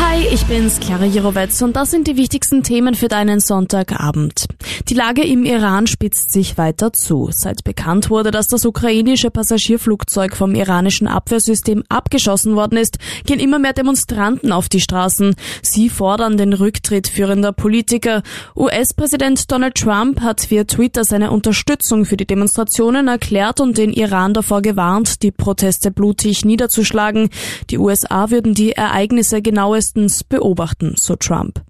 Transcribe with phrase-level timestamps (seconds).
[0.00, 4.46] Hi, ich bin's, Clara Jirovetz und das sind die wichtigsten Themen für deinen Sonntagabend.
[4.88, 7.30] Die Lage im Iran spitzt sich weiter zu.
[7.32, 13.58] Seit bekannt wurde, dass das ukrainische Passagierflugzeug vom iranischen Abwehrsystem abgeschossen worden ist, gehen immer
[13.58, 15.34] mehr Demonstranten auf die Straßen.
[15.62, 18.22] Sie fordern den Rücktritt führender Politiker.
[18.56, 24.32] US-Präsident Donald Trump hat via Twitter seine Unterstützung für die Demonstrationen erklärt und den Iran
[24.32, 27.30] davor gewarnt, die Proteste blutig niederzuschlagen.
[27.70, 31.62] Die USA würden die Ereignisse genaues genauestens beobachten, so Trump.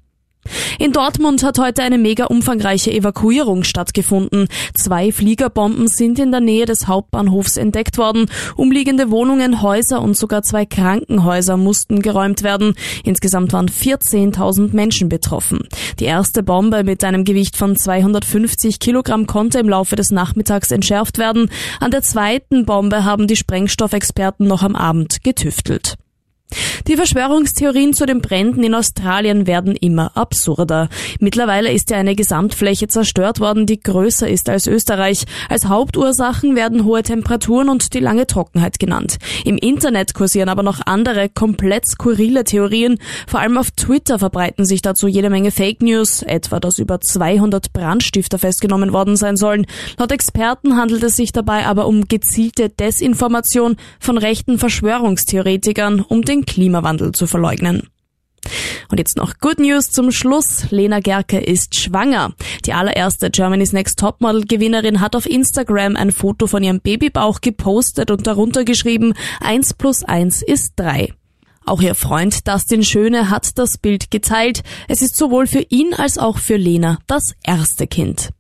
[0.78, 4.48] In Dortmund hat heute eine mega umfangreiche Evakuierung stattgefunden.
[4.72, 8.30] Zwei Fliegerbomben sind in der Nähe des Hauptbahnhofs entdeckt worden.
[8.56, 12.74] Umliegende Wohnungen, Häuser und sogar zwei Krankenhäuser mussten geräumt werden.
[13.04, 15.68] Insgesamt waren 14.000 Menschen betroffen.
[15.98, 21.18] Die erste Bombe mit einem Gewicht von 250 Kilogramm konnte im Laufe des Nachmittags entschärft
[21.18, 21.50] werden.
[21.78, 25.98] An der zweiten Bombe haben die Sprengstoffexperten noch am Abend getüftelt.
[26.88, 30.88] Die Verschwörungstheorien zu den Bränden in Australien werden immer absurder.
[31.20, 35.26] Mittlerweile ist ja eine Gesamtfläche zerstört worden, die größer ist als Österreich.
[35.50, 39.18] Als Hauptursachen werden hohe Temperaturen und die lange Trockenheit genannt.
[39.44, 42.96] Im Internet kursieren aber noch andere, komplett skurrile Theorien.
[43.26, 47.70] Vor allem auf Twitter verbreiten sich dazu jede Menge Fake News, etwa dass über 200
[47.74, 49.66] Brandstifter festgenommen worden sein sollen.
[49.98, 56.38] Laut Experten handelt es sich dabei aber um gezielte Desinformation von rechten Verschwörungstheoretikern, um den
[56.38, 56.46] den
[56.78, 57.88] Klimawandel zu verleugnen.
[58.90, 60.70] Und jetzt noch Good News zum Schluss.
[60.70, 62.32] Lena Gerke ist schwanger.
[62.64, 68.10] Die allererste Germany's Next Topmodel Gewinnerin hat auf Instagram ein Foto von ihrem Babybauch gepostet
[68.10, 71.12] und darunter geschrieben, 1 plus 1 ist 3.
[71.66, 74.62] Auch ihr Freund Dustin Schöne hat das Bild geteilt.
[74.86, 78.30] Es ist sowohl für ihn als auch für Lena das erste Kind.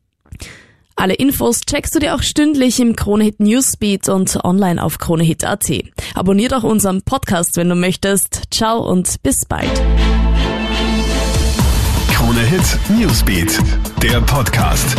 [1.00, 5.70] Alle Infos checkst du dir auch stündlich im Kronehit Newsbeat und online auf kronehit.at.
[6.16, 8.42] Abonnier doch unseren Podcast, wenn du möchtest.
[8.50, 9.70] Ciao und bis bald.
[12.10, 13.60] Kronehit Newsbeat,
[14.02, 14.96] der Podcast.